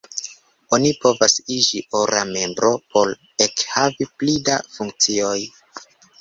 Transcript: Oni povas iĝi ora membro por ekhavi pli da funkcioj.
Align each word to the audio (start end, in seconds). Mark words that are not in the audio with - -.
Oni 0.77 0.93
povas 1.01 1.35
iĝi 1.55 1.81
ora 1.99 2.21
membro 2.29 2.71
por 2.95 3.13
ekhavi 3.47 4.09
pli 4.23 4.35
da 4.49 4.57
funkcioj. 4.79 5.37